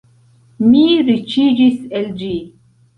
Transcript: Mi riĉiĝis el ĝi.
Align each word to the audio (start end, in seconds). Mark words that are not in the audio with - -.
Mi 0.71 0.81
riĉiĝis 1.11 1.79
el 2.03 2.13
ĝi. 2.25 2.35